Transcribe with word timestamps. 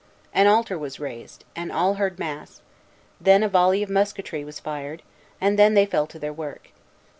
An 0.33 0.47
altar 0.47 0.79
was 0.79 0.99
raised, 0.99 1.43
and 1.55 1.71
all 1.71 1.93
heard 1.93 2.17
mass; 2.17 2.63
then 3.19 3.43
a 3.43 3.47
volley 3.47 3.83
of 3.83 3.89
musketry 3.91 4.43
was 4.43 4.59
fired; 4.59 5.03
and 5.39 5.59
then 5.59 5.75
they 5.75 5.85
fell 5.85 6.07
to 6.07 6.17
their 6.17 6.33
work. 6.33 6.69